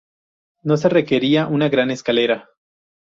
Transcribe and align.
No 0.63 0.77
se 0.77 0.89
requería 0.89 1.45
una 1.45 1.69
"gran" 1.69 1.91
escalera. 1.91 2.49